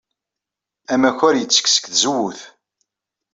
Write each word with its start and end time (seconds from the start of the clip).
Amakar 0.93 1.35
yettekk 1.37 1.67
seg 1.69 1.85
tzewwut. 1.87 2.39